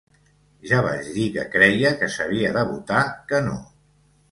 Ja 0.69 0.79
vaig 0.87 1.09
dir 1.17 1.27
que 1.35 1.43
creia 1.57 1.93
que 2.01 2.11
s’havia 2.15 2.55
de 2.59 2.65
votar 2.73 3.05
que 3.31 3.45
no. 3.53 3.57